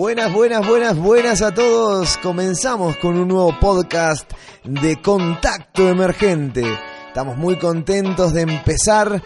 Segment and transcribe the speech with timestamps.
[0.00, 2.16] Buenas, buenas, buenas, buenas a todos.
[2.22, 4.32] Comenzamos con un nuevo podcast
[4.64, 6.62] de Contacto Emergente.
[7.08, 9.22] Estamos muy contentos de empezar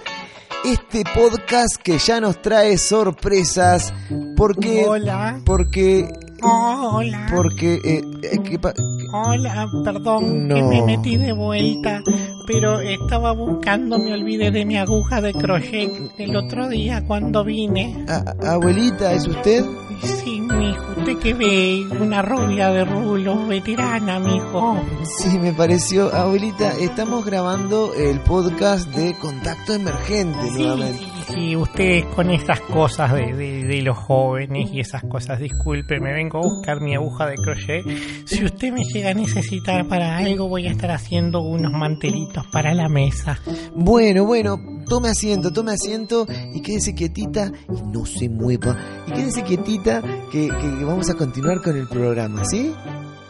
[0.65, 3.95] este podcast que ya nos trae sorpresas
[4.37, 5.41] porque Hola.
[5.47, 6.09] porque
[6.43, 7.27] Hola.
[7.33, 8.75] porque eh, eh, ¿qué pa-
[9.13, 10.57] Hola, perdón No.
[10.57, 12.03] que me metí de vuelta,
[12.47, 18.05] pero estaba buscando, me olvidé de mi aguja de crochet el otro día cuando vine.
[18.09, 19.65] a- abuelita es usted?
[20.03, 24.81] Sí, mijo, que ve una rubia de rulos, veterana, mijo.
[25.19, 26.13] Sí, me pareció.
[26.15, 30.99] Abuelita, estamos grabando el podcast de Contacto Emergente Sí, nuevamente.
[31.27, 35.99] sí, sí, usted con esas cosas de, de- de los jóvenes y esas cosas, disculpe,
[36.01, 37.85] me vengo a buscar mi aguja de crochet.
[38.27, 42.75] Si usted me llega a necesitar para algo, voy a estar haciendo unos mantelitos para
[42.75, 43.39] la mesa.
[43.75, 48.77] Bueno, bueno, tome asiento, tome asiento y quédese quietita y no se mueva.
[49.07, 52.73] Y quédese quietita que, que vamos a continuar con el programa, ¿sí?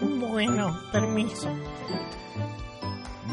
[0.00, 1.48] Bueno, permiso.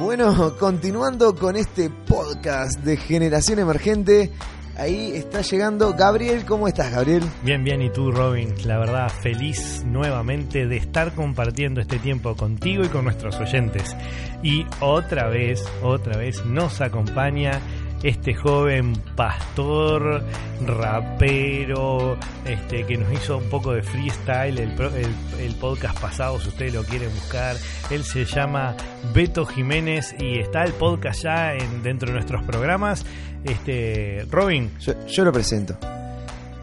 [0.01, 4.31] Bueno, continuando con este podcast de Generación Emergente,
[4.75, 6.43] ahí está llegando Gabriel.
[6.43, 7.23] ¿Cómo estás, Gabriel?
[7.43, 12.83] Bien, bien, y tú, Robin, la verdad, feliz nuevamente de estar compartiendo este tiempo contigo
[12.83, 13.95] y con nuestros oyentes.
[14.41, 17.61] Y otra vez, otra vez nos acompaña
[18.03, 20.23] este joven pastor,
[20.65, 26.49] rapero, este que nos hizo un poco de freestyle el, el, el podcast pasado, si
[26.49, 27.55] ustedes lo quieren buscar.
[27.89, 28.75] Él se llama
[29.13, 33.05] Beto Jiménez y está el podcast ya en, dentro de nuestros programas.
[33.43, 35.75] Este, Robin, Yo, yo lo presento.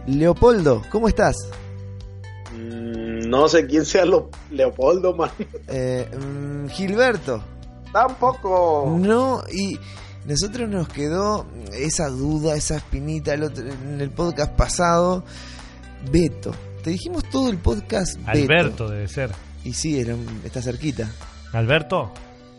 [0.07, 1.37] Leopoldo, ¿cómo estás?
[2.53, 5.31] Mm, No sé quién sea lo- Leopoldo, man.
[5.69, 7.43] Eh, mm, Gilberto.
[7.93, 8.97] Tampoco.
[8.99, 9.79] No, y
[10.29, 15.25] nosotros nos quedó esa duda, esa espinita el otro- en el podcast pasado.
[16.13, 16.53] Beto.
[16.85, 18.31] Te dijimos todo el podcast Beto.
[18.31, 19.31] Alberto debe ser.
[19.65, 21.11] Y sí, era, está cerquita.
[21.53, 22.13] Alberto,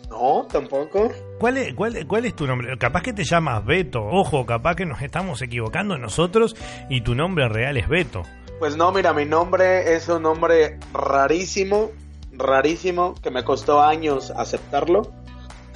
[0.10, 1.12] No, tampoco.
[1.40, 2.76] ¿cuál es, cuál, cuál es tu nombre?
[2.78, 4.00] Capaz que te llamas Beto.
[4.04, 6.56] Ojo, capaz que nos estamos equivocando nosotros
[6.90, 8.24] y tu nombre real es Beto.
[8.60, 11.92] Pues no, mira, mi nombre es un nombre rarísimo,
[12.34, 15.14] rarísimo, que me costó años aceptarlo.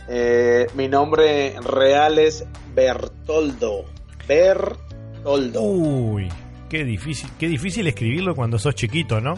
[0.08, 3.86] Eh, mi nombre real es Bertoldo.
[4.28, 5.62] Bertoldo.
[5.62, 6.30] Uy,
[6.70, 9.36] qué difícil, qué difícil escribirlo cuando sos chiquito, ¿no?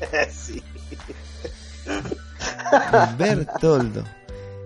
[0.30, 0.62] sí.
[3.18, 4.04] Bertoldo.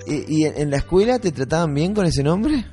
[0.07, 2.65] ¿Y, y en, en la escuela te trataban bien con ese nombre?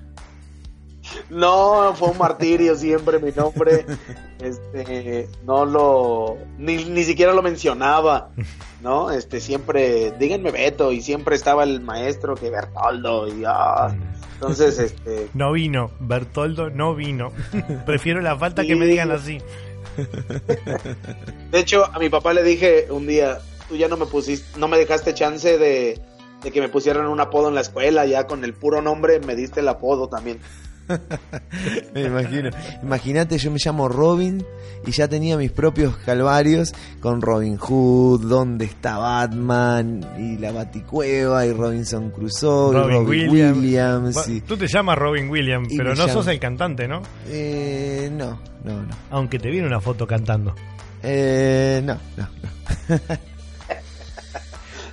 [1.31, 3.85] No, fue un martirio siempre mi nombre.
[4.41, 8.31] Este, no lo, ni, ni siquiera lo mencionaba,
[8.81, 9.11] ¿no?
[9.11, 13.95] Este, siempre, díganme Beto, y siempre estaba el maestro que Bertoldo, y ah,
[14.33, 17.31] entonces, este, No vino, Bertoldo no vino.
[17.85, 19.37] Prefiero la falta que me digan así.
[21.51, 24.67] de hecho, a mi papá le dije un día, tú ya no me pusiste, no
[24.67, 26.01] me dejaste chance de,
[26.43, 29.35] de que me pusieran un apodo en la escuela, ya con el puro nombre me
[29.35, 30.39] diste el apodo también.
[31.93, 32.49] Me imagino.
[32.83, 34.43] Imagínate, yo me llamo Robin
[34.85, 40.01] y ya tenía mis propios calvarios con Robin Hood, ¿Dónde está Batman?
[40.17, 43.57] Y la Baticueva y Robinson Crusoe y Robin Robin Williams.
[43.57, 44.17] Williams.
[44.17, 47.01] Va- y- Tú te llamas Robin Williams, Y pero no llamo- sos el cantante, ¿no?
[47.27, 48.95] Eh, no, no, no.
[49.11, 50.55] Aunque te viene una foto cantando.
[51.03, 52.97] Eh, no, no, no.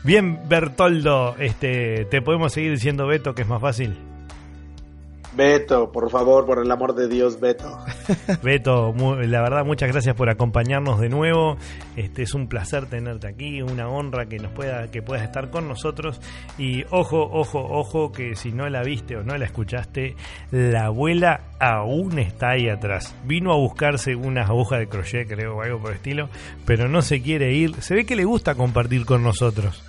[0.05, 3.99] Bien, Bertoldo, este, te podemos seguir diciendo Beto, que es más fácil.
[5.39, 7.79] Beto, por favor, por el amor de Dios, Beto.
[8.43, 11.57] Beto, mu- la verdad, muchas gracias por acompañarnos de nuevo.
[11.95, 15.69] Este es un placer tenerte aquí, una honra que nos pueda, que puedas estar con
[15.69, 16.21] nosotros.
[16.59, 20.17] Y ojo, ojo, ojo, que si no la viste o no la escuchaste,
[20.51, 23.15] la abuela aún está ahí atrás.
[23.25, 26.29] Vino a buscarse unas agujas de crochet, creo, o algo por el estilo,
[26.67, 27.81] pero no se quiere ir.
[27.81, 29.85] Se ve que le gusta compartir con nosotros.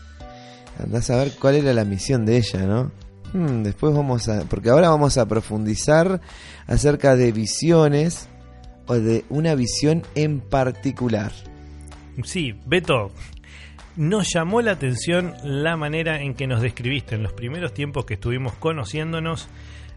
[0.77, 2.91] Andás a ver cuál era la misión de ella, ¿no?
[3.33, 4.45] Hmm, después vamos a.
[4.45, 6.21] Porque ahora vamos a profundizar
[6.67, 8.29] acerca de visiones
[8.87, 11.31] o de una visión en particular.
[12.23, 13.11] Sí, Beto,
[13.95, 18.15] nos llamó la atención la manera en que nos describiste en los primeros tiempos que
[18.15, 19.47] estuvimos conociéndonos.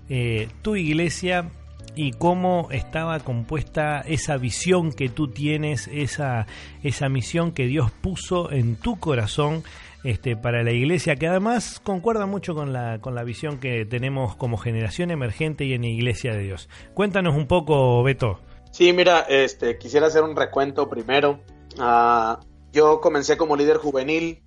[0.09, 1.51] Eh, tu iglesia
[1.95, 6.47] y cómo estaba compuesta esa visión que tú tienes, esa,
[6.83, 9.63] esa misión que Dios puso en tu corazón
[10.05, 14.37] este, para la iglesia, que además concuerda mucho con la, con la visión que tenemos
[14.37, 16.69] como generación emergente y en iglesia de Dios.
[16.95, 18.41] Cuéntanos un poco, Beto.
[18.73, 21.41] Sí, mira, este, quisiera hacer un recuento primero.
[21.79, 22.41] Ah,
[22.73, 24.43] yo comencé como líder juvenil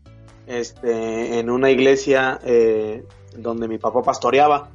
[0.48, 3.04] este, en una iglesia eh,
[3.38, 4.70] donde mi papá pastoreaba.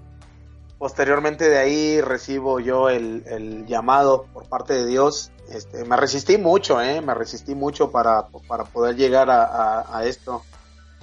[0.79, 5.31] Posteriormente de ahí recibo yo el, llamado por parte de Dios.
[5.51, 10.43] Este, me resistí mucho, eh, me resistí mucho para, para poder llegar a, esto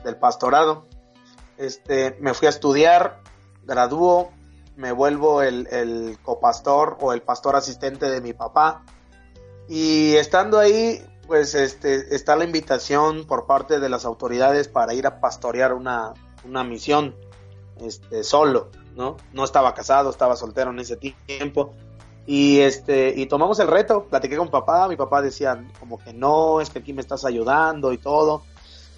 [0.07, 0.87] del pastorado.
[1.57, 3.21] Este, me fui a estudiar,
[3.63, 4.31] graduó,
[4.75, 8.83] me vuelvo el, el copastor o el pastor asistente de mi papá.
[9.67, 15.05] Y estando ahí, pues este, está la invitación por parte de las autoridades para ir
[15.05, 16.13] a pastorear una,
[16.45, 17.15] una misión
[17.81, 18.71] este, solo.
[18.95, 19.17] ¿no?
[19.33, 21.73] No estaba casado, estaba soltero en ese tiempo.
[22.25, 26.59] Y este, y tomamos el reto, platiqué con papá, mi papá decía como que no,
[26.59, 28.43] es que aquí me estás ayudando y todo.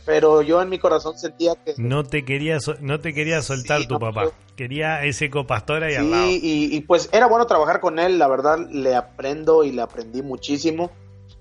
[0.05, 3.99] Pero yo en mi corazón sentía que no te quería no te quería soltar tu
[3.99, 6.29] papá, quería ese copastor ahí al lado.
[6.29, 10.21] Y, y pues era bueno trabajar con él, la verdad le aprendo y le aprendí
[10.21, 10.91] muchísimo.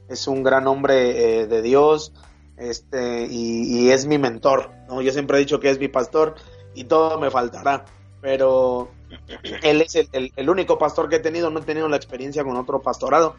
[0.08, 2.12] Es un gran hombre eh, de Dios,
[2.56, 5.02] este y, y, es mi mentor, ¿no?
[5.02, 6.34] Yo siempre he dicho que es mi pastor
[6.74, 7.84] y todo me faltará
[8.20, 8.88] pero
[9.62, 12.80] él es el, único pastor que he tenido, no he tenido la experiencia con otro
[12.80, 13.36] pastorado.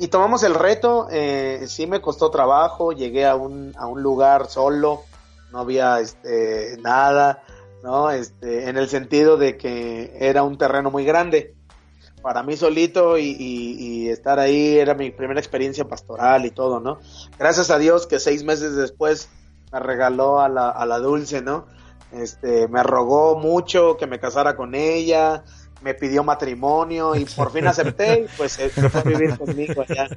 [0.00, 4.48] Y tomamos el reto, eh, sí me costó trabajo, llegué a un, a un lugar
[4.48, 5.02] solo,
[5.52, 7.42] no había este, nada,
[7.82, 8.10] ¿no?
[8.10, 11.54] Este, en el sentido de que era un terreno muy grande.
[12.22, 16.98] Para mí solito y, estar ahí era mi primera experiencia pastoral y todo, ¿no?
[17.38, 19.28] Gracias a Dios que seis meses después
[19.70, 21.66] me regaló a la, a la Dulce, ¿no?
[22.10, 25.44] Este, me rogó mucho que me casara con ella,
[25.82, 30.08] me pidió matrimonio y por fin acepté, pues se fue a vivir conmigo allá.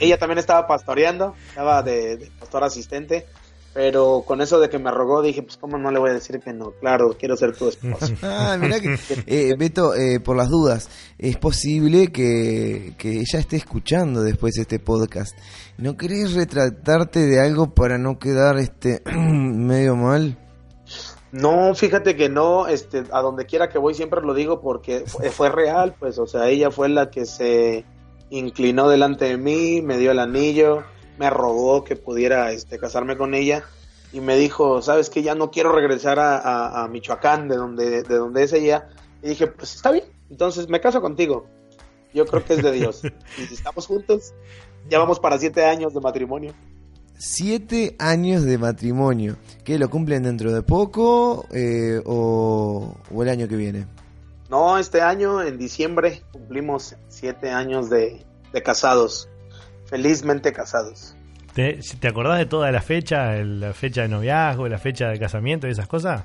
[0.00, 3.26] Ella también estaba pastoreando, estaba de, pastor asistente,
[3.74, 6.40] pero con eso de que me rogó dije, pues cómo no le voy a decir
[6.40, 8.14] que no, claro, quiero ser tu esposo.
[8.22, 8.96] ah, mira que,
[9.26, 10.88] eh, Beto, eh, por las dudas,
[11.18, 15.36] es posible que, que ella esté escuchando después este podcast.
[15.76, 20.38] ¿No querés retratarte de algo para no quedar este medio mal?
[21.36, 25.50] No, fíjate que no, este, a donde quiera que voy siempre lo digo porque fue,
[25.50, 27.84] real, pues, o sea, ella fue la que se
[28.30, 30.82] inclinó delante de mí, me dio el anillo,
[31.18, 33.64] me rogó que pudiera este, casarme con ella
[34.14, 38.44] y me dijo, sabes que ya no quiero regresar a, Michoacán, de donde, de donde
[38.44, 38.88] es ella.
[39.22, 41.46] Y dije, pues está bien, entonces me caso contigo.
[42.14, 43.02] Yo creo que es de Dios.
[43.38, 44.32] y si estamos juntos,
[44.88, 46.54] ya vamos para siete años de matrimonio
[47.18, 49.36] siete años de matrimonio.
[49.64, 53.86] ¿Qué lo cumplen dentro de poco eh, o, el año que viene?
[54.48, 58.24] No, este año, en diciembre, cumplimos siete años de,
[58.64, 59.28] casados.
[59.86, 61.14] Felizmente casados.
[61.52, 63.34] ¿Te, ¿Te acordás de toda la fecha?
[63.36, 66.24] La fecha de noviazgo, la fecha de casamiento y esas cosas?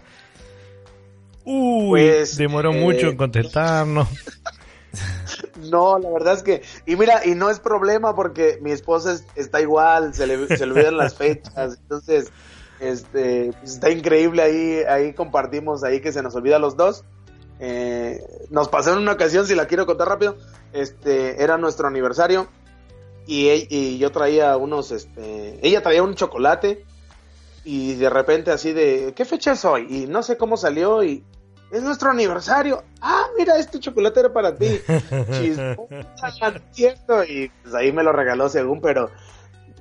[1.44, 4.08] Uy, pues, demoró mucho en eh, contestarnos.
[5.69, 9.62] No, la verdad es que, y mira, y no es problema porque mi esposa está
[9.62, 12.31] igual, se le, se le olvidan las fechas, entonces,
[12.80, 17.04] este, pues, está increíble ahí, ahí compartimos ahí que se nos olvida los dos.
[17.60, 18.19] Eh,
[18.50, 20.36] nos pasó en una ocasión, si la quiero contar rápido,
[20.74, 22.48] este, era nuestro aniversario
[23.28, 26.85] y, y yo traía unos, este, ella traía un chocolate
[27.64, 29.85] y de repente así de, ¿qué fecha es hoy?
[29.90, 31.24] Y no sé cómo salió y
[31.71, 32.83] es nuestro aniversario.
[33.01, 34.80] Ah, mira, este chocolate era para ti.
[36.71, 37.23] cierto.
[37.23, 39.09] Y pues ahí me lo regaló según, pero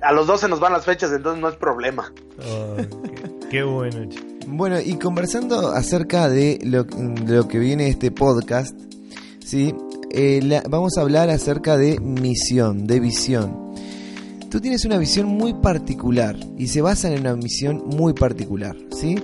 [0.01, 2.11] a los dos se nos van las fechas, entonces no es problema.
[3.49, 4.09] qué, bueno.
[4.47, 6.87] Bueno, y conversando acerca de lo,
[7.47, 8.77] que viene este podcast,
[9.45, 9.75] ¿sí?
[10.11, 13.73] Eh, vamos a hablar acerca de misión, de visión.
[14.49, 19.15] Tú tienes una visión muy particular y se basa en una misión muy particular, ¿sí?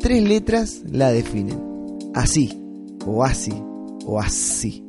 [0.00, 1.69] Tres letras la definen
[2.14, 2.60] así,
[3.06, 3.52] o así,
[4.06, 4.84] o así.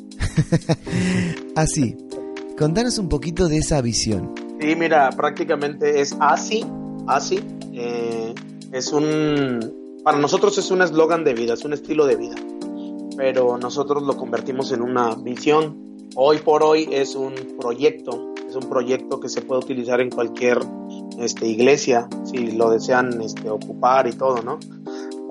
[1.55, 1.97] así.
[2.57, 4.33] Contanos un poquito de esa visión.
[4.59, 6.63] Sí, mira, prácticamente es así,
[7.07, 7.39] así.
[7.73, 8.35] Eh,
[8.71, 12.35] es un, para nosotros es un eslogan de vida, es un estilo de vida,
[13.17, 15.97] pero nosotros lo convertimos en una visión.
[16.15, 20.59] Hoy por hoy es un proyecto, es un proyecto que se puede utilizar en cualquier
[21.19, 24.59] este, iglesia, si lo desean este, ocupar y todo, ¿no?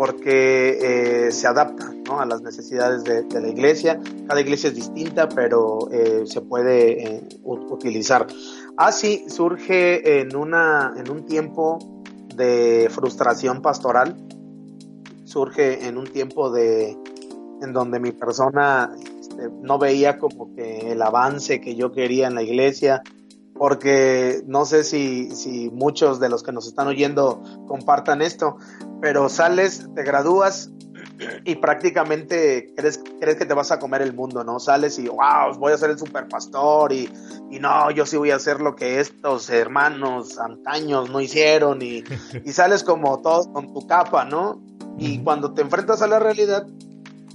[0.01, 4.01] Porque eh, se adapta a las necesidades de, la iglesia.
[4.27, 8.27] Cada iglesia es distinta, pero eh, se puede eh, utilizar.
[8.79, 11.79] Así surge en, una, en un tiempo
[12.35, 14.17] de frustración pastoral,
[15.25, 16.97] surge en un tiempo de,
[17.61, 18.91] en donde mi persona
[19.21, 23.03] este, no veía como que el avance que yo quería en la iglesia,
[23.53, 28.57] porque no sé si, si muchos de los que nos están oyendo compartan esto,
[29.01, 30.71] pero sales, te gradúas
[31.45, 34.59] y prácticamente crees, crees que te vas a comer el mundo, ¿no?
[34.59, 37.11] Sales y, wow, voy a ser el super pastor y,
[37.51, 42.05] y no, yo sí voy a hacer lo que estos hermanos antaños no hicieron y,
[42.45, 44.63] y sales como todos con tu capa, ¿no?
[44.99, 46.67] Y cuando te enfrentas a la realidad,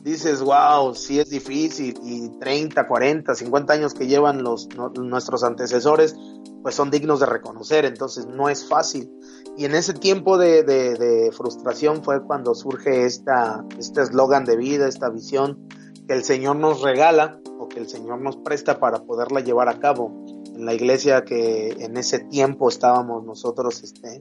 [0.05, 4.69] dices, wow, sí es difícil y 30, 40, 50 años que llevan los,
[4.99, 6.15] nuestros antecesores,
[6.61, 9.11] pues son dignos de reconocer, entonces no es fácil.
[9.57, 14.87] Y en ese tiempo de, de, frustración fue cuando surge esta, este eslogan de vida,
[14.87, 15.67] esta visión
[16.07, 19.79] que el Señor nos regala o que el Señor nos presta para poderla llevar a
[19.79, 20.11] cabo
[20.53, 24.19] en la iglesia que en ese tiempo estábamos nosotros este,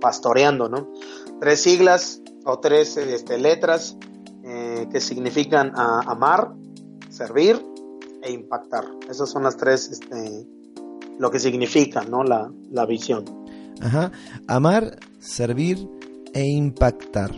[0.00, 0.90] pastoreando, ¿no?
[1.40, 3.98] Tres siglas o tres este, letras
[4.46, 6.52] eh, que significan amar,
[7.10, 7.60] servir
[8.22, 8.84] e impactar.
[9.10, 10.46] Esas son las tres, este,
[11.18, 12.22] lo que significa, ¿no?
[12.22, 13.24] La, la visión.
[13.80, 14.12] Ajá.
[14.46, 15.78] Amar, servir
[16.32, 17.32] e impactar.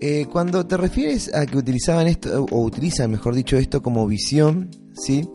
[0.00, 4.68] Eh, cuando te refieres a que utilizaban esto, o utilizan, mejor dicho, esto como visión,
[4.94, 5.28] ¿sí?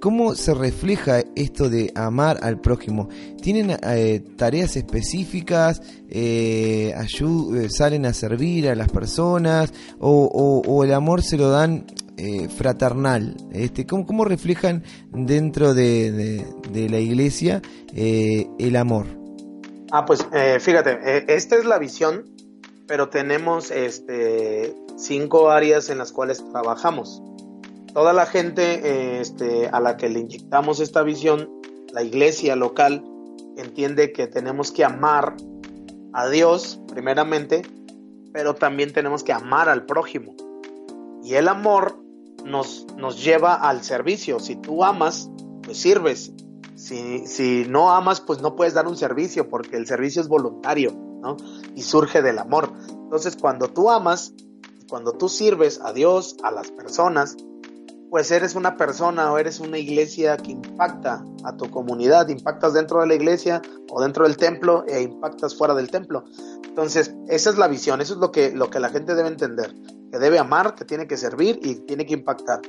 [0.00, 3.08] ¿Cómo se refleja esto de amar al prójimo?
[3.42, 5.82] ¿Tienen eh, tareas específicas?
[6.08, 9.72] Eh, eh, ¿Salen a servir a las personas?
[9.98, 11.86] ¿O, el amor se lo dan
[12.56, 13.36] fraternal?
[13.52, 17.60] Este, ¿cómo, reflejan dentro de, la iglesia
[17.92, 19.06] el amor?
[19.90, 20.24] Ah, pues
[20.60, 22.24] fíjate, esta es la visión,
[22.86, 27.20] pero tenemos este, cinco áreas en las cuales trabajamos
[27.98, 31.50] toda la gente este, a la que le inyectamos esta visión,
[31.92, 33.04] la iglesia local,
[33.56, 35.34] entiende que tenemos que amar
[36.12, 37.62] a Dios primeramente,
[38.32, 40.36] pero también tenemos que amar al prójimo.
[41.24, 42.00] Y el amor
[42.44, 44.38] nos, nos lleva al servicio.
[44.38, 45.28] Si tú amas,
[45.64, 46.32] pues sirves.
[46.76, 50.92] Si, si no amas, pues no puedes dar un servicio porque el servicio es voluntario,
[50.92, 51.36] ¿no?
[51.74, 52.72] Y surge del amor.
[52.90, 54.34] Entonces, cuando tú amas,
[54.88, 57.36] cuando tú sirves a Dios, a las personas,
[58.10, 63.00] pues eres una persona o eres una iglesia que impacta a tu comunidad, impactas dentro
[63.00, 63.60] de la iglesia
[63.90, 66.24] o dentro del templo e impactas fuera del templo.
[66.66, 69.74] Entonces, esa es la visión, eso es lo que, lo que la gente debe entender,
[70.10, 72.62] que debe amar, que tiene que servir y tiene que impactar.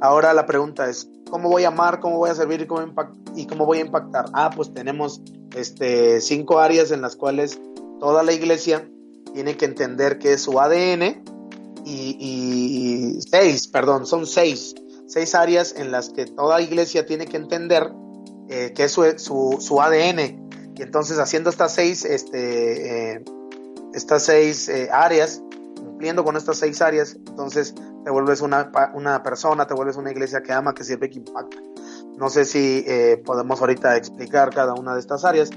[0.00, 2.86] Ahora la pregunta es, ¿cómo voy a amar, cómo voy a servir y cómo,
[3.34, 4.26] y cómo voy a impactar?
[4.32, 5.20] Ah, pues tenemos
[5.54, 7.60] este, cinco áreas en las cuales
[8.00, 8.88] toda la iglesia
[9.34, 11.22] tiene que entender que es su ADN
[11.84, 14.74] y, y seis, perdón, son seis
[15.06, 17.90] seis áreas en las que toda iglesia tiene que entender
[18.48, 20.48] eh, que es su, su, ADN.
[20.76, 23.24] Y entonces haciendo estas seis, este, eh,
[23.92, 25.42] estas seis eh, áreas,
[25.76, 30.42] cumpliendo con estas seis áreas, entonces te vuelves una, una, persona, te vuelves una iglesia
[30.42, 31.56] que ama, que sirve, que impacta.
[32.16, 32.86] No sé si
[33.26, 35.50] podemos ahorita explicar cada una de estas áreas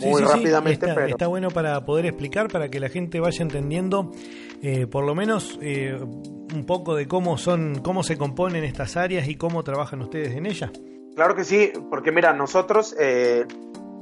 [0.00, 0.86] muy rápidamente.
[0.86, 4.12] Está, está, bueno para poder explicar, para que la gente vaya entendiendo,
[4.92, 5.58] por lo menos
[6.54, 10.46] un poco de cómo son, cómo se componen estas áreas y cómo trabajan ustedes en
[10.46, 10.70] ellas?
[11.14, 13.46] Claro que sí, porque mira, nosotros eh,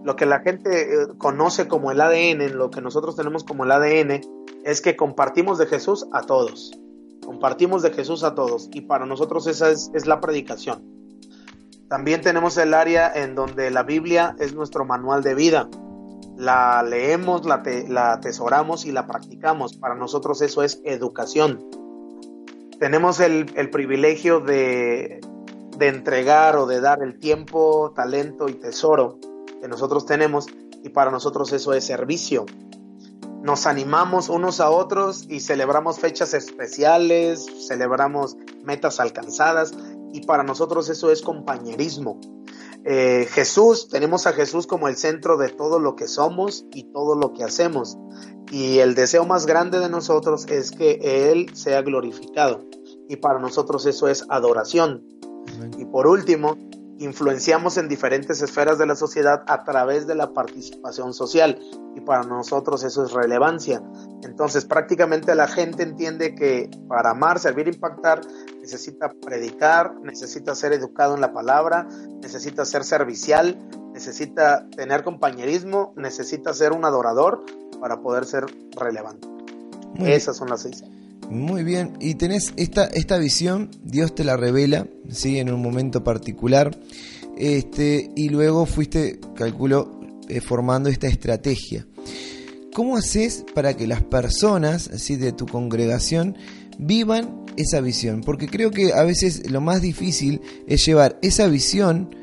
[0.05, 3.73] lo que la gente eh, conoce como el ADN, lo que nosotros tenemos como el
[3.73, 4.21] ADN,
[4.65, 6.73] es que compartimos de Jesús a todos.
[7.25, 10.83] Compartimos de Jesús a todos y para nosotros esa es, la predicación.
[11.89, 15.69] También tenemos el área en donde la Biblia es nuestro manual de vida.
[16.37, 19.77] La leemos, la, la atesoramos y la practicamos.
[19.77, 21.82] Para nosotros eso es educación
[22.83, 25.21] tenemos el, privilegio de,
[25.79, 29.21] entregar o de dar el tiempo, talento y tesoro
[29.61, 30.49] que nosotros tenemos
[30.83, 32.45] y para nosotros eso es servicio.
[33.41, 39.73] Nos animamos unos a otros y celebramos fechas especiales, celebramos metas alcanzadas
[40.13, 42.19] y para nosotros eso es compañerismo.
[42.85, 47.15] Eh, Jesús, tenemos a Jesús como el centro de todo lo que somos y todo
[47.15, 47.97] lo que hacemos.
[48.51, 52.65] Y el deseo más grande de nosotros es que Él sea glorificado.
[53.09, 55.07] Y para nosotros eso es adoración.
[55.79, 56.57] Y por último,
[56.99, 61.59] influenciamos en diferentes esferas de la sociedad a través de la participación social.
[61.95, 63.83] Y para nosotros eso es relevancia.
[64.23, 68.21] Entonces prácticamente la gente entiende que para amar, servir, impactar,
[68.63, 71.89] necesita predicar, necesita ser educado en la palabra,
[72.23, 73.59] necesita ser servicial,
[73.93, 77.45] necesita tener compañerismo, necesita ser un adorador
[77.81, 78.47] para poder ser
[78.79, 79.29] relevante.
[79.99, 80.83] Esas son las seis.
[81.29, 85.39] Muy bien, y tenés esta, esta visión, Dios te la revela, ¿sí?
[85.39, 86.77] En un momento particular,
[87.37, 89.91] este, y luego fuiste, calculo,
[90.29, 91.87] eh, formando esta estrategia.
[92.75, 95.17] ¿Cómo haces para que las personas ¿sí?
[95.17, 96.37] de tu congregación
[96.87, 102.15] vivan esa visión, porque creo que a veces lo más difícil es llevar esa visión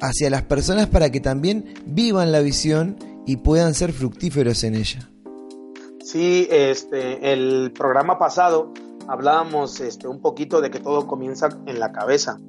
[0.00, 5.10] hacia las personas para que también vivan la visión y puedan ser fructíferos en ella.
[6.02, 8.72] Sí, este, el programa pasado
[9.06, 12.40] hablábamos este, un poquito de que todo comienza en la cabeza.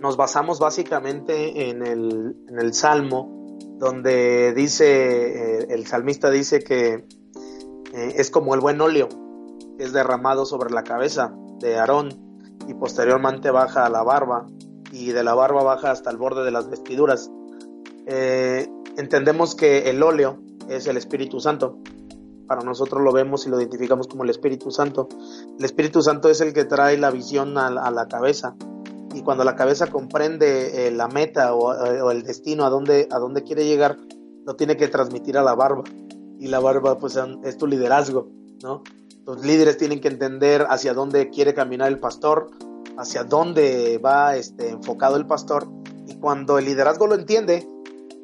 [0.00, 7.04] Nos basamos básicamente en el, en el Salmo, donde dice, eh, el salmista dice que
[7.94, 9.08] eh, es como el buen óleo,
[9.80, 12.10] es derramado sobre la cabeza de Aarón
[12.68, 14.46] y posteriormente baja a la barba
[14.92, 17.30] y de la barba baja hasta el borde de las vestiduras.
[18.06, 21.78] Eh, entendemos que el óleo es el Espíritu Santo.
[22.46, 25.08] Para nosotros lo vemos y lo identificamos como el Espíritu Santo.
[25.58, 28.56] El Espíritu Santo es el que trae la visión a, la cabeza.
[29.14, 33.44] Y cuando la cabeza comprende eh, la meta o, el destino a dónde, a dónde
[33.44, 33.96] quiere llegar,
[34.44, 35.84] lo tiene que transmitir a la barba.
[36.38, 38.28] Y la barba pues es tu liderazgo,
[38.62, 38.82] ¿no?
[39.30, 42.50] Los líderes tienen que entender hacia dónde quiere caminar el pastor,
[42.98, 45.68] hacia dónde va este, enfocado el pastor.
[46.08, 47.64] Y cuando el liderazgo lo entiende,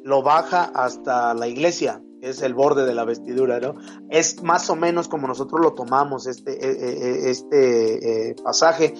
[0.03, 3.75] lo baja hasta la iglesia, es el borde de la vestidura, ¿no?
[4.09, 8.93] Es más o menos como nosotros lo tomamos este, e, e, e, este eh, pasaje.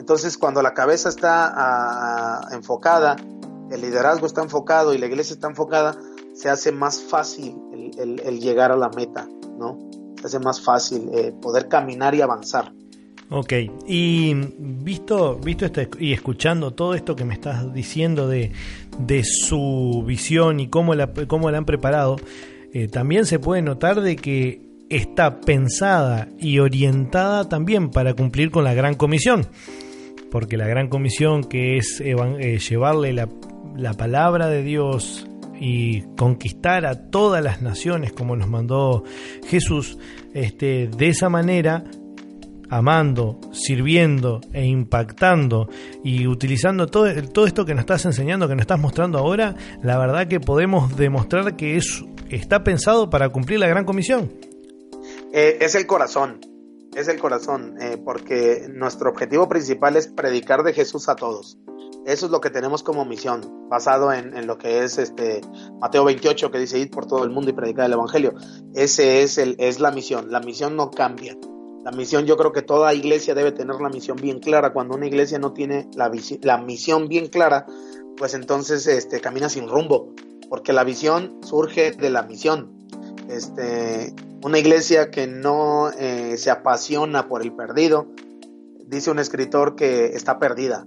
[0.00, 3.14] Entonces, cuando la cabeza está ah, enfocada,
[3.70, 5.96] el liderazgo está enfocado y la iglesia está enfocada,
[6.34, 7.56] se hace más fácil
[7.96, 10.01] el, llegar a la meta, ¿no?
[10.24, 12.72] Hace más fácil eh, poder caminar y avanzar.
[13.34, 13.54] Ok,
[13.86, 18.52] y visto, visto este, y escuchando todo esto que me estás diciendo de,
[19.24, 22.16] su visión y cómo la, cómo la han preparado,
[22.74, 24.60] eh, también se puede notar de que
[24.90, 29.46] está pensada y orientada también para cumplir con la gran comisión,
[30.30, 33.30] porque la gran comisión que es eh, llevarle la,
[33.76, 35.26] la palabra de Dios
[35.64, 39.04] y conquistar a todas las naciones como nos mandó
[39.46, 39.96] Jesús,
[40.34, 41.84] este, de esa manera
[42.68, 45.68] amando, sirviendo e impactando
[46.02, 49.54] y utilizando todo, todo esto que nos estás enseñando, que nos estás mostrando ahora,
[49.84, 54.32] la verdad que podemos demostrar que es, está pensado para cumplir la gran comisión.
[55.32, 56.40] Eh, es el corazón,
[56.96, 61.56] es el corazón, eh, porque nuestro objetivo principal es predicar de Jesús a todos.
[62.04, 65.40] Eso es lo que tenemos como misión, basado en, lo que es este
[65.80, 68.34] Mateo 28, que dice ir por todo el mundo y predicar el Evangelio.
[68.74, 70.32] Ese es, el, es la misión.
[70.32, 71.36] La misión no cambia.
[71.84, 74.72] La misión, yo creo que toda iglesia debe tener la misión bien clara.
[74.72, 76.10] Cuando una iglesia no tiene la,
[76.42, 77.66] la misión bien clara,
[78.16, 80.12] pues entonces este, camina sin rumbo,
[80.48, 82.72] porque la visión surge de la misión.
[83.28, 84.12] Este,
[84.42, 88.08] una iglesia que no eh, se apasiona por el perdido,
[88.86, 90.84] dice un escritor que está perdida.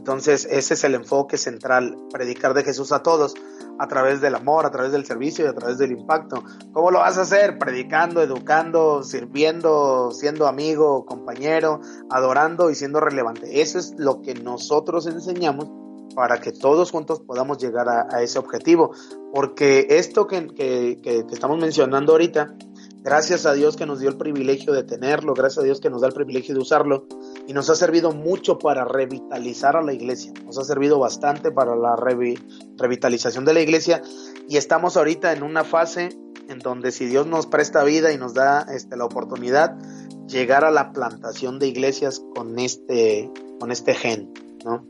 [0.00, 3.34] Entonces ese es el enfoque central, predicar de Jesús a todos
[3.78, 6.42] a través del amor, a través del servicio y a través del impacto.
[6.72, 7.58] ¿Cómo lo vas a hacer?
[7.58, 13.60] Predicando, educando, sirviendo, siendo amigo, compañero, adorando y siendo relevante.
[13.60, 15.68] Eso es lo que nosotros enseñamos
[16.14, 18.92] para que todos juntos podamos llegar a, ese objetivo.
[19.34, 22.54] Porque esto que, que estamos mencionando ahorita,
[23.02, 26.02] gracias a Dios que nos dio el privilegio de tenerlo, gracias a Dios que nos
[26.02, 27.06] da el privilegio de usarlo,
[27.46, 31.76] y nos ha servido mucho para revitalizar a la iglesia, nos ha servido bastante para
[31.76, 34.02] la revitalización de la iglesia
[34.48, 36.10] y estamos ahorita en una fase
[36.48, 39.78] en donde si Dios nos presta vida y nos da este, la oportunidad,
[40.26, 44.32] llegar a la plantación de iglesias con este, con este gen,
[44.64, 44.84] ¿no?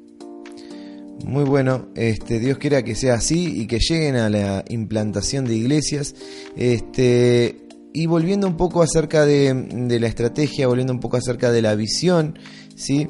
[1.25, 5.55] Muy bueno, este, Dios quiera que sea así y que lleguen a la implantación de
[5.55, 6.15] iglesias.
[6.57, 11.75] Este, y volviendo un poco acerca de, la estrategia, volviendo un poco acerca de la
[11.75, 12.39] visión,
[12.77, 13.09] ¿sí?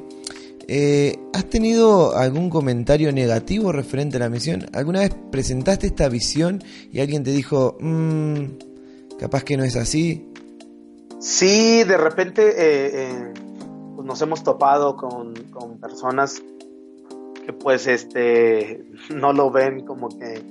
[0.68, 4.66] Eh, ¿Has tenido algún comentario negativo referente a la misión?
[4.72, 6.62] ¿Alguna vez presentaste esta visión
[6.92, 8.44] y alguien te dijo, mmm,
[9.18, 10.26] capaz que no es así?
[11.18, 13.34] Sí, de repente eh, eh,
[13.94, 16.40] pues nos hemos topado con, con, personas
[17.44, 20.42] que pues este no lo ven como que,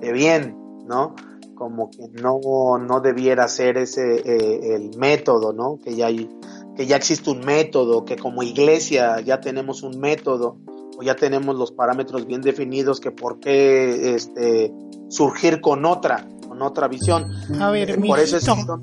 [0.00, 1.14] que bien, ¿no?
[1.62, 2.40] Como que no,
[2.76, 5.78] no debiera ser ese eh, el método, ¿no?
[5.78, 6.28] Que ya hay,
[6.76, 10.56] que ya existe un método, que como iglesia ya tenemos un método
[10.98, 14.72] o ya tenemos los parámetros bien definidos, que por qué este,
[15.08, 17.30] surgir con otra, con otra visión.
[17.60, 17.96] A ver, eh,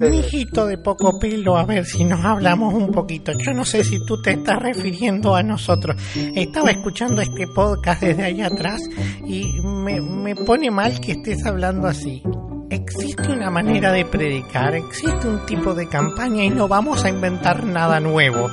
[0.10, 3.34] mijito, de poco pelo, a ver si nos hablamos un poquito.
[3.34, 6.02] Yo no sé si tú te estás refiriendo a nosotros.
[6.34, 8.80] Estaba escuchando este podcast desde allá atrás
[9.28, 12.24] y me, me pone mal que estés hablando así
[12.70, 17.66] existe una manera de predicar, existe un tipo de campaña y no vamos a inventar
[17.66, 18.50] nada nuevo.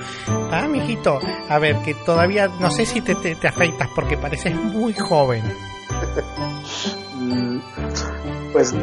[0.51, 4.95] Ah, mijito, a ver, que todavía no sé si te, te, afeitas porque pareces muy
[4.95, 5.43] joven.
[7.19, 7.59] Mm,
[8.53, 8.75] pues,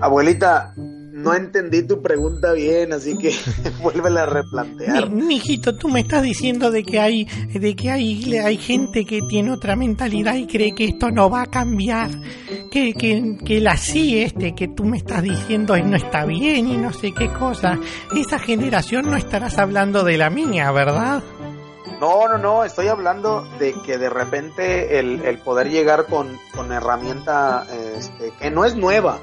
[0.00, 0.74] abuelita,
[1.20, 3.34] no entendí tu pregunta bien, así que
[3.82, 5.10] vuélvela a replantear.
[5.10, 9.20] Mi, mijito, tú me estás diciendo de que hay, de que hay, hay gente que
[9.28, 12.10] tiene otra mentalidad y cree que esto no va a cambiar,
[12.70, 16.76] que, que, que la sí este que tú me estás diciendo no está bien y
[16.76, 17.78] no sé qué cosa.
[18.16, 21.22] Esa generación no estarás hablando de la mía, ¿verdad?
[22.00, 26.72] No, no, no, estoy hablando de que de repente el, el poder llegar con, con
[26.72, 27.66] herramienta
[27.98, 29.18] este, que no es nueva,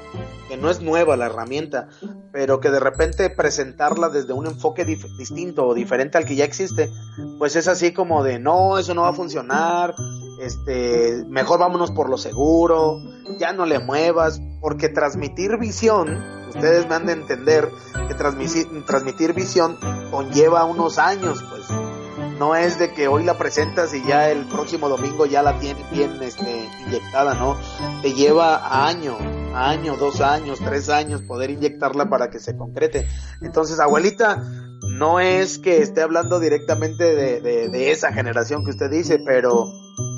[0.48, 1.88] que no es nueva la herramienta,
[2.32, 6.90] pero que de repente presentarla desde un enfoque distinto o diferente al que ya existe,
[7.38, 9.94] pues es así como de no, eso no va a funcionar,
[10.40, 12.98] este, mejor vámonos por lo seguro,
[13.38, 17.68] ya no le muevas, porque transmitir visión, ustedes me han de entender
[18.08, 19.76] que transmitir, transmitir visión
[20.10, 21.66] conlleva unos años, pues
[22.38, 25.84] no es de que hoy la presentas y ya el próximo domingo ya la tiene
[25.90, 27.56] bien este, inyectada, ¿no?
[28.02, 29.16] Te lleva año,
[29.54, 33.08] año, dos años, tres años poder inyectarla para que se concrete.
[33.42, 34.42] Entonces, abuelita,
[34.96, 39.72] no es que esté hablando directamente de, de, esa generación que usted dice, pero,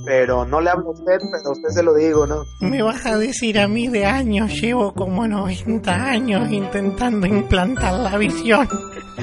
[0.04, 2.44] pero no le hablo a usted, pero a usted se lo digo, ¿no?
[2.60, 8.18] Me vas a decir a mí de años, llevo como 90 años intentando implantar la
[8.18, 8.68] visión.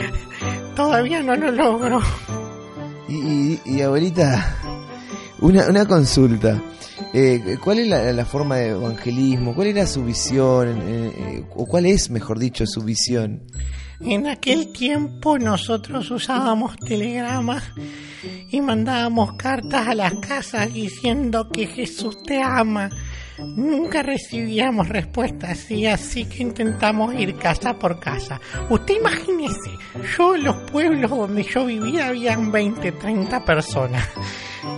[0.75, 2.01] Todavía no lo logro.
[3.07, 4.55] Y, abuelita,
[5.39, 6.61] una, una consulta.
[7.13, 9.55] Eh, ¿Cuál es la, forma de evangelismo?
[9.55, 10.81] ¿Cuál era su visión?
[10.83, 13.43] Eh, ¿O cuál es, mejor dicho, su visión?
[13.99, 17.63] En aquel tiempo nosotros usábamos telegramas
[18.51, 22.89] y mandábamos cartas a las casas diciendo que Jesús te ama
[23.39, 28.41] Nunca recibíamos respuestas así, así que intentamos ir casa por casa.
[28.69, 29.71] Usted imagínese,
[30.17, 34.07] yo en los pueblos donde yo vivía habían 20, 30 personas.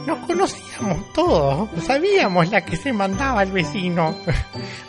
[0.05, 4.15] Nos conocíamos todos, sabíamos la que se mandaba al vecino.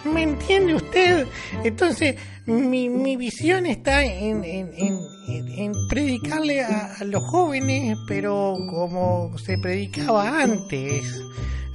[0.04, 1.26] ¿Me entiende usted?
[1.62, 9.58] Entonces, mi, mi visión está en, en, en, predicarle a los jóvenes, pero como se
[9.58, 11.22] predicaba antes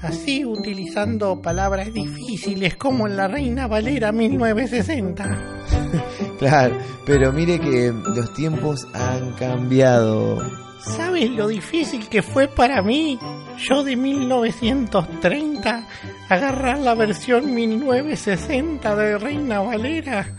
[0.05, 5.63] así utilizando palabras difíciles como en la Reina Valera 1960.
[6.39, 10.41] claro, pero mire que los tiempos han cambiado.
[10.79, 13.17] ¿Sabes lo difícil que fue para mí,
[13.57, 15.87] yo de 1930,
[16.29, 20.35] agarrar la versión 1960 de Reina Valera?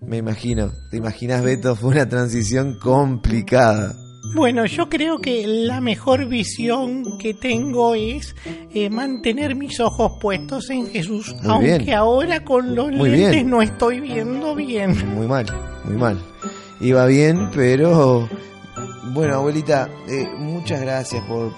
[0.00, 3.94] Me imagino, te imaginas Beto, fue una transición complicada.
[4.24, 8.34] Bueno, yo creo que la mejor visión que tengo es
[8.72, 14.54] eh, mantener mis ojos puestos en Jesús, aunque ahora con los lentes no estoy viendo
[14.54, 14.96] bien.
[15.14, 15.46] Muy mal,
[15.84, 16.18] muy mal.
[16.80, 18.28] Iba bien, pero
[19.12, 21.54] bueno, abuelita, eh, muchas gracias por,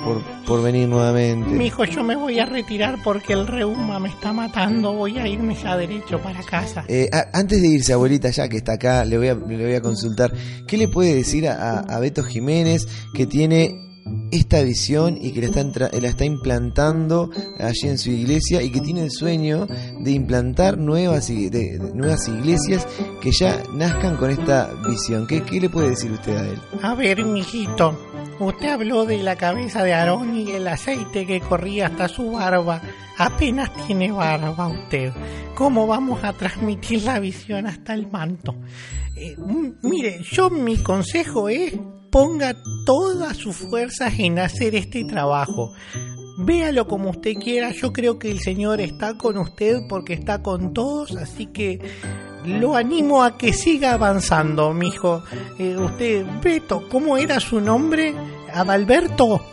[0.46, 1.50] por, venir nuevamente.
[1.50, 4.92] Mi hijo, yo me voy a retirar porque el reuma me está matando.
[4.92, 6.84] Voy a irme ya derecho para casa.
[6.88, 9.80] Eh, antes de irse, abuelita, ya que está acá, le voy a, le voy a
[9.80, 10.32] consultar.
[10.66, 13.83] ¿Qué le puede decir a, a Beto Jiménez que tiene
[14.30, 18.80] esta visión y que la está, la está implantando allí en su iglesia y que
[18.80, 19.66] tiene el sueño
[20.00, 22.86] de implantar nuevas, de, nuevas iglesias
[23.20, 25.26] que ya nazcan con esta visión.
[25.26, 26.60] ¿Qué, ¿Qué le puede decir usted a él?
[26.82, 27.98] A ver, mijito,
[28.40, 32.82] usted habló de la cabeza de Aarón y el aceite que corría hasta su barba.
[33.16, 35.12] Apenas tiene barba usted.
[35.54, 38.56] ¿Cómo vamos a transmitir la visión hasta el manto?
[39.16, 39.36] Eh,
[39.82, 41.74] mire, yo mi consejo es
[42.14, 42.54] ponga
[42.86, 45.72] todas sus fuerzas en hacer este trabajo.
[46.38, 50.72] Véalo como usted quiera, yo creo que el Señor está con usted porque está con
[50.72, 51.80] todos, así que
[52.44, 55.24] lo animo a que siga avanzando, mijo.
[55.58, 58.14] Eh, usted, Beto, ¿cómo era su nombre?
[58.52, 59.44] ¿Adalberto?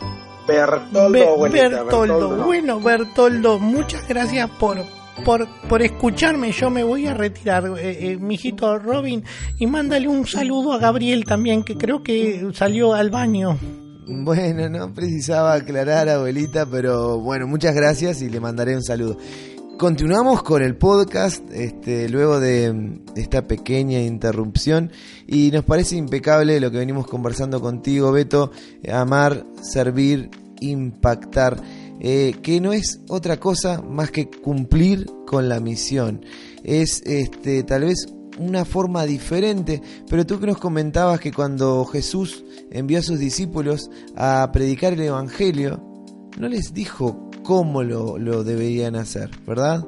[0.46, 2.44] Bertoldo, Bertoldo.
[2.44, 4.78] Bueno, Bertoldo, muchas gracias por
[5.24, 6.52] por, por escucharme.
[6.52, 9.24] Yo me voy a retirar, eh, eh, mijito Robin,
[9.58, 13.58] y mándale un saludo a Gabriel también, que creo que salió al baño.
[14.06, 19.16] Bueno, no precisaba aclarar, abuelita, pero bueno, muchas gracias y le mandaré un saludo.
[19.78, 24.92] Continuamos con el podcast este, luego de esta pequeña interrupción
[25.26, 28.52] y nos parece impecable lo que venimos conversando contigo, Beto,
[28.92, 31.56] amar, servir, impactar.
[32.04, 36.26] Eh, que no es otra cosa más que cumplir con la misión.
[36.64, 42.44] Es este, tal vez una forma diferente, pero tú que nos comentabas que cuando Jesús
[42.72, 45.80] envió a sus discípulos a predicar el Evangelio,
[46.38, 49.86] no les dijo cómo lo, lo deberían hacer, ¿verdad?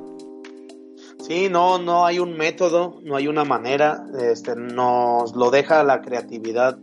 [1.18, 6.00] Sí, no, no hay un método, no hay una manera, este, nos lo deja la
[6.00, 6.78] creatividad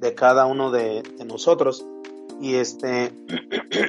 [0.00, 1.86] de cada uno de, de nosotros.
[2.40, 3.12] Y este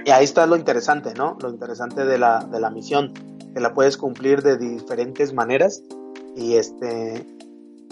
[0.05, 1.37] y ahí está lo interesante, ¿no?
[1.41, 3.13] Lo interesante de la, de la misión,
[3.53, 5.83] que la puedes cumplir de diferentes maneras
[6.35, 7.25] y este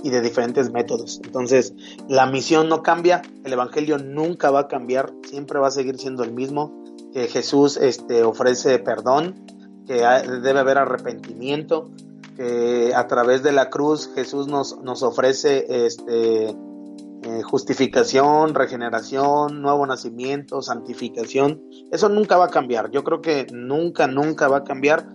[0.03, 1.21] y de diferentes métodos.
[1.23, 1.73] Entonces,
[2.09, 6.23] la misión no cambia, el evangelio nunca va a cambiar, siempre va a seguir siendo
[6.23, 9.45] el mismo, que Jesús este ofrece perdón,
[9.87, 11.89] que debe haber arrepentimiento,
[12.35, 16.53] que a través de la cruz Jesús nos, nos ofrece este,
[17.41, 21.62] justificación, regeneración, nuevo nacimiento, santificación.
[21.91, 22.91] Eso nunca va a cambiar.
[22.91, 25.08] Yo creo que nunca, nunca va a cambiar,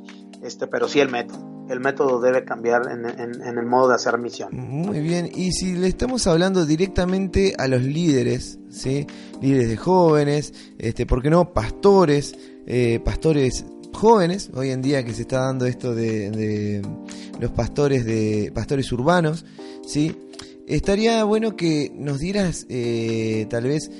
[0.42, 1.46] este, pero sí el método.
[1.68, 4.48] El método debe cambiar en, el modo de hacer misión.
[4.52, 9.06] Muy bien, y si le estamos hablando directamente a los líderes, ¿sí?
[9.42, 11.52] líderes de jóvenes, este, ¿por qué no?
[11.52, 12.34] Pastores,
[12.66, 16.82] eh, pastores jóvenes, hoy en día que se está dando esto de,
[17.40, 19.44] los pastores de pastores urbanos,
[19.86, 20.16] ¿sí?
[20.68, 23.90] Estaría bueno que nos dieras eh, tal vez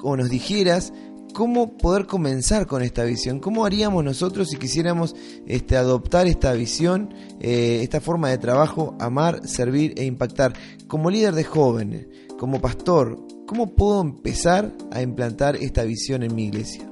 [0.00, 0.92] o nos dijeras
[1.34, 5.16] cómo poder comenzar con esta visión, cómo haríamos nosotros si quisiéramos
[5.48, 10.52] este, adoptar esta visión, eh, esta forma de trabajo, amar, servir e impactar.
[10.86, 12.06] Como líder de jóvenes,
[12.38, 16.88] como pastor, ¿cómo puedo empezar a implantar esta visión en mi iglesia?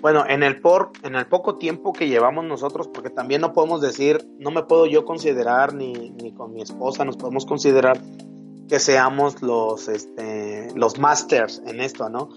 [0.00, 3.80] Bueno, en el por, en el poco tiempo que llevamos nosotros, porque también no podemos
[3.80, 7.98] decir, no me puedo yo considerar ni, ni con mi esposa nos podemos considerar
[8.68, 12.30] que seamos los, este, los masters en esto, ¿no?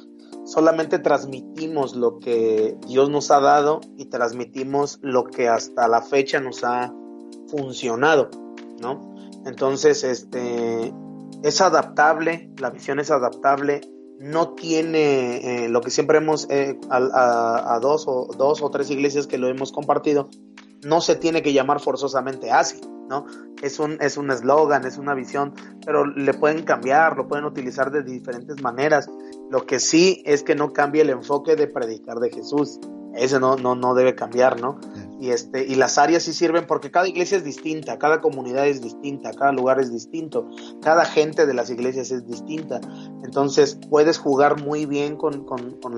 [0.45, 6.39] Solamente transmitimos lo que Dios nos ha dado y transmitimos lo que hasta la fecha
[6.39, 6.93] nos ha
[7.47, 8.29] funcionado,
[8.81, 9.15] ¿no?
[9.45, 10.93] Entonces, este,
[11.43, 13.81] es adaptable, la visión es adaptable,
[14.19, 19.27] no tiene eh, lo que siempre hemos eh, a, dos o dos o tres iglesias
[19.27, 20.29] que lo hemos compartido
[20.83, 23.25] no se tiene que llamar forzosamente así no
[23.61, 25.53] es un es un eslogan es una visión
[25.85, 29.09] pero le pueden cambiar lo pueden utilizar de diferentes maneras.
[29.49, 32.79] Lo que sí es que no cambie el enfoque de predicar de Jesús.
[33.15, 34.79] Ese no no no debe cambiar no
[35.19, 38.81] y este y las áreas sí sirven porque cada iglesia es distinta cada comunidad es
[38.81, 40.47] distinta cada lugar es distinto
[40.83, 42.79] cada gente de las iglesias es distinta.
[43.23, 45.45] Entonces puedes jugar muy bien con,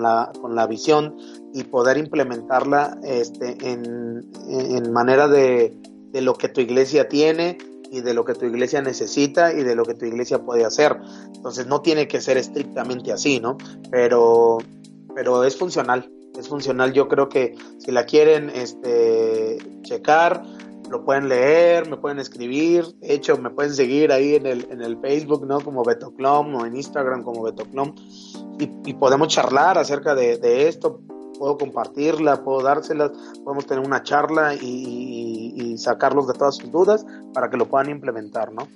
[0.02, 1.18] la, con la visión
[1.54, 5.78] y poder implementarla este en, en manera de,
[6.12, 7.58] de lo que tu iglesia tiene
[7.92, 10.98] y de lo que tu iglesia necesita y de lo que tu iglesia puede hacer
[11.36, 13.58] entonces no tiene que ser estrictamente así no
[13.92, 14.60] pero
[15.16, 16.94] pero es funcional es funcional.
[16.94, 20.44] Yo creo que si la quieren este, checar,
[20.90, 22.86] lo pueden leer, me pueden escribir.
[23.00, 25.60] De hecho, me pueden seguir ahí en el, en el Facebook, ¿no?
[25.60, 27.94] Como Betoclom o en Instagram como Betoclom.
[28.60, 31.02] Y, y podemos charlar acerca de, esto.
[31.40, 33.12] Puedo compartirla, puedo dárselas,
[33.46, 37.90] podemos tener una charla y, y, sacarlos de todas sus dudas para que lo puedan
[37.90, 38.68] implementar, ¿no?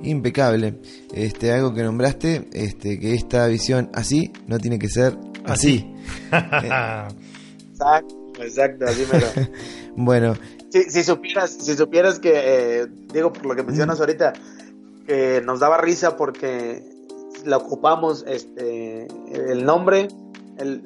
[0.00, 0.80] Impecable.
[1.12, 5.92] Este, algo que nombraste, este, que esta visión así no tiene que ser así.
[6.32, 9.50] exacto, exacto, así me
[9.96, 10.34] bueno.
[10.70, 14.34] Si, si, supieras, si supieras que, eh, digo, por lo que mencionas ahorita,
[15.04, 16.82] que nos daba risa porque
[17.44, 20.08] la ocupamos, este, el nombre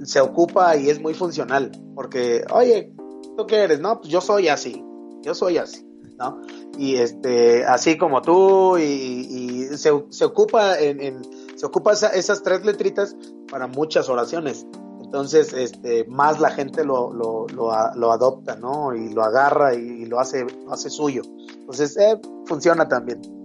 [0.04, 2.92] se ocupa y es muy funcional, porque, oye,
[3.37, 3.81] ¿tú qué eres?
[3.81, 4.85] No, pues yo soy así,
[5.22, 5.87] yo soy así,
[6.18, 6.40] ¿no?
[6.76, 11.22] Y este, así como tú, y, se, se, ocupa en,
[11.57, 13.16] se ocupa esas tres letritas
[13.50, 14.66] para muchas oraciones.
[15.02, 18.94] Entonces, este, más la gente lo, lo, lo, adopta, ¿no?
[18.94, 21.22] Y lo agarra y, lo hace, hace suyo.
[21.61, 23.38] Entonces, eh, funciona también.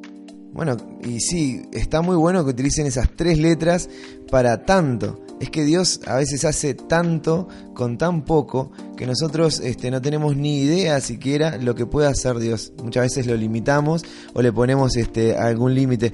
[0.54, 3.90] Bueno, y sí, está muy bueno que utilicen esas tres letras
[4.30, 5.20] para tanto.
[5.40, 10.38] Es que Dios a veces hace tanto con tan poco que nosotros este, no tenemos
[10.38, 12.72] ni idea siquiera lo que puede hacer Dios.
[12.84, 16.14] Muchas veces lo limitamos o le ponemos este, algún límite.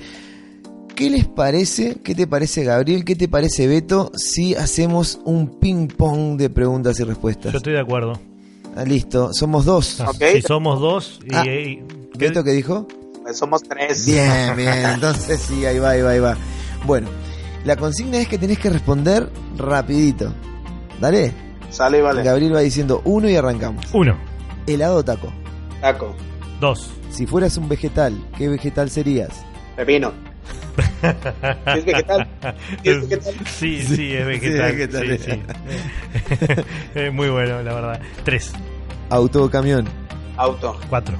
[0.95, 1.97] ¿Qué les parece?
[2.01, 3.03] ¿Qué te parece Gabriel?
[3.03, 7.51] ¿Qué te parece Beto si hacemos un ping pong de preguntas y respuestas?
[7.51, 8.19] Yo estoy de acuerdo.
[8.75, 10.01] Ah, listo, somos dos.
[10.33, 11.19] Si somos dos.
[11.25, 11.43] Y, ah,
[12.17, 12.87] ¿Beto qué dijo?
[13.29, 14.07] Pues somos tres.
[14.07, 16.35] Bien, bien, entonces sí, ahí va, ahí va, ahí va.
[16.83, 17.09] Bueno,
[17.63, 20.33] la consigna es que tenés que responder rapidito.
[20.99, 21.31] ¿Dale?
[21.69, 22.23] Sale, vale.
[22.23, 23.85] Gabriel va diciendo uno y arrancamos.
[23.93, 24.17] Uno.
[24.65, 25.31] ¿Helado o taco?
[25.79, 26.15] Taco.
[26.59, 26.89] Dos.
[27.11, 29.45] Si fueras un vegetal, ¿qué vegetal serías?
[29.75, 30.11] Pepino.
[31.75, 32.27] ¿Es vegetal?
[32.83, 33.35] ¿Es vegetal?
[33.45, 35.19] Sí, sí, es vegetal.
[36.95, 38.01] Sí, Muy bueno, la verdad.
[38.25, 38.53] Tres.
[39.11, 39.87] ¿Auto o camión?
[40.35, 40.79] Auto.
[40.89, 41.15] Cuatro.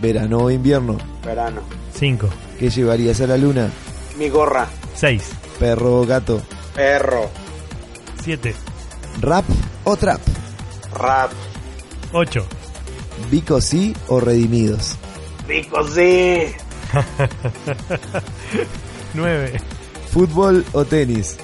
[0.00, 0.96] ¿Verano o invierno?
[1.24, 1.60] Verano.
[1.94, 2.28] Cinco.
[2.58, 3.70] ¿Qué llevarías a la luna?
[4.18, 4.68] Mi gorra.
[4.94, 5.30] Seis.
[5.58, 6.40] ¿Perro o gato?
[6.74, 7.28] Perro.
[8.22, 8.54] Siete.
[9.20, 9.44] ¿Rap
[9.84, 10.20] o trap?
[10.94, 11.30] Rap.
[12.12, 12.46] Ocho.
[13.30, 14.96] ¿Vico sí o redimidos?
[15.46, 16.46] Vico sí.
[19.14, 19.60] 9.
[20.12, 21.36] ¿Fútbol o tenis?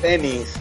[0.00, 0.54] tenis.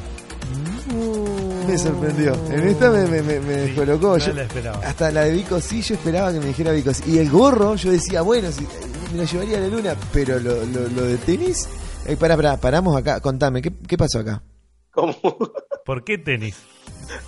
[0.94, 1.27] Uh,
[1.68, 2.34] me sorprendió.
[2.50, 4.18] En esta me, me, me, me Sí, descolocó.
[4.18, 4.80] no Yo- la esperaba.
[4.86, 6.92] hasta la de Vico sí, yo esperaba que me dijera Vico.
[7.06, 8.66] Y el gorro, yo decía, bueno, si,
[9.12, 11.68] me lo llevaría a la luna, pero lo, lo, lo de tenis.
[12.06, 13.20] Eh, pará, pará, paramos acá.
[13.20, 14.42] Contame, ¿qué, qué pasó acá?
[14.92, 15.16] Como,
[15.86, 16.56] ¿Por qué tenis?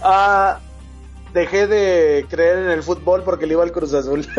[0.02, 0.60] ah,
[1.34, 4.28] dejé de creer en el fútbol porque le iba al Cruz Azul.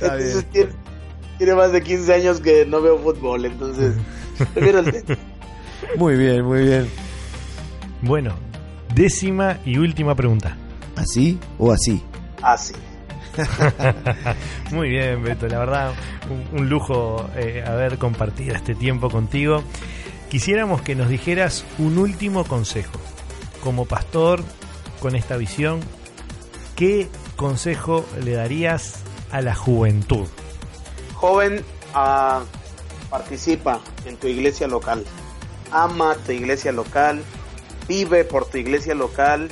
[0.00, 0.46] entonces bien.
[0.52, 0.72] tiene,
[1.38, 3.94] tiene más de 15 años que no veo fútbol, entonces
[4.54, 5.18] prefiero el tenis.
[5.96, 6.90] Muy bien, muy bien.
[8.02, 8.34] Bueno,
[8.94, 10.56] décima y última pregunta.
[10.96, 12.02] ¿Así o así?
[12.42, 12.74] Así.
[14.70, 15.92] Muy bien, Beto, la verdad,
[16.30, 19.62] un, un lujo eh, haber compartido este tiempo contigo.
[20.30, 22.98] Quisiéramos que nos dijeras un último consejo.
[23.62, 24.42] Como pastor,
[25.00, 25.80] con esta visión,
[26.74, 30.26] ¿qué consejo le darías a la juventud?
[31.14, 32.42] Joven, ah,
[33.10, 35.04] participa en tu iglesia local.
[35.70, 37.22] Ama tu iglesia local.
[37.88, 39.50] Vive por tu iglesia local.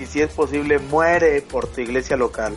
[0.00, 2.54] Y si es posible, muere por tu iglesia local.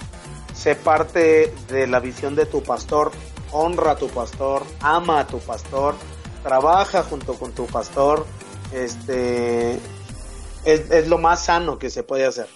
[0.53, 3.11] Sé parte de la visión de tu pastor.
[3.51, 4.63] Honra a tu pastor.
[4.81, 5.95] Ama a tu pastor.
[6.43, 8.25] Trabaja junto con tu pastor.
[8.73, 9.79] Este
[10.63, 12.47] es, lo más sano que se puede hacer.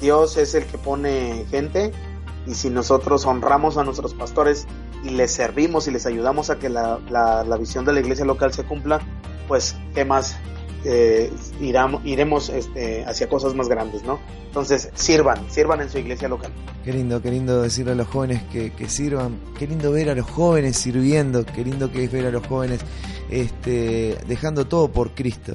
[0.00, 1.92] Dios es el que pone gente
[2.46, 4.66] y si nosotros honramos a nuestros pastores
[5.02, 8.52] y les servimos y les ayudamos a que la- la visión de la iglesia local
[8.52, 9.00] se cumpla,
[9.48, 10.36] pues más
[10.84, 11.32] eh,
[12.04, 14.18] iremos este, hacia cosas más grandes, ¿no?
[14.46, 16.52] Entonces sirvan, sirvan en su iglesia local.
[16.84, 19.38] Qué lindo, qué lindo decirle a los jóvenes que, que sirvan.
[19.58, 21.44] Qué lindo ver a los jóvenes sirviendo.
[21.44, 22.80] Qué lindo que es ver a los jóvenes
[23.30, 25.54] este, dejando todo por Cristo.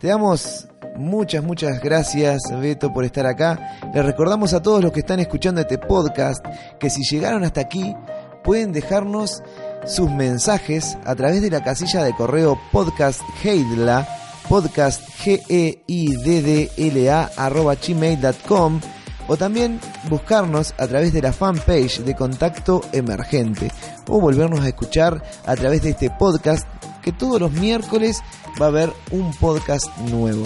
[0.00, 3.78] Te damos muchas, muchas gracias, Beto, por estar acá.
[3.94, 6.44] Les recordamos a todos los que están escuchando este podcast
[6.80, 7.94] que si llegaron hasta aquí,
[8.42, 9.42] pueden dejarnos
[9.84, 14.06] sus mensajes a través de la casilla de correo podcast Heidla,
[14.48, 18.80] podcast g e i d d l a arroba gmail.com
[19.28, 23.72] o también buscarnos a través de la fanpage de Contacto Emergente
[24.08, 26.66] o volvernos a escuchar a través de este podcast
[27.02, 28.20] que todos los miércoles
[28.60, 30.44] va a haber un podcast nuevo.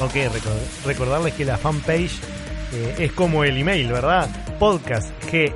[0.00, 2.20] Ok, recor- recordarles que la fanpage
[2.72, 4.28] eh, es como el email, ¿verdad?
[4.58, 5.52] Podcast E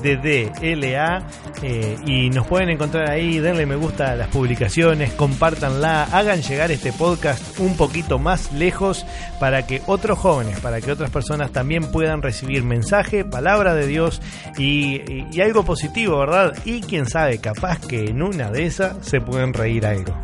[0.00, 1.26] G-E-I-D-D-L-A
[1.62, 6.70] eh, y nos pueden encontrar ahí, denle me gusta a las publicaciones, compártanla, hagan llegar
[6.70, 9.04] este podcast un poquito más lejos
[9.40, 14.20] para que otros jóvenes, para que otras personas también puedan recibir mensaje, palabra de Dios
[14.58, 16.54] y, y- y algo positivo, ¿verdad?
[16.64, 20.14] Y quién sabe, capaz que en una de esas se pueden reír algo.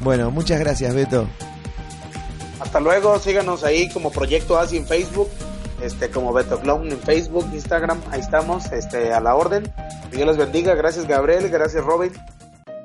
[0.00, 1.28] Bueno, muchas gracias Beto.
[2.60, 5.28] Hasta luego, síganos ahí como Proyecto Así en Facebook,
[5.82, 9.64] este como Beto Clown en Facebook, Instagram, ahí estamos, este a la orden.
[10.10, 12.12] Dios les bendiga, gracias Gabriel, gracias Robin.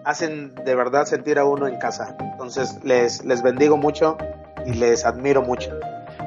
[0.06, 2.16] Hacen de verdad sentir a uno en casa.
[2.20, 4.18] Entonces les les bendigo mucho
[4.66, 5.72] y les admiro mucho.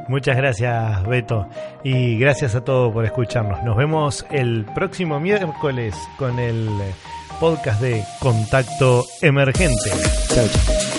[0.08, 1.48] Muchas gracias, Beto.
[1.82, 3.62] Y gracias a todos por escucharnos.
[3.62, 6.94] Nos vemos el próximo miércoles con el eh,
[7.40, 9.90] podcast de Contacto Emergente.
[10.28, 10.91] Chao, chao.